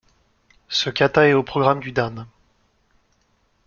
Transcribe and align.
Ce 0.67 0.89
kata 0.89 1.27
est 1.27 1.33
au 1.33 1.43
programme 1.43 1.79
du 1.79 1.91
dan. 1.91 2.25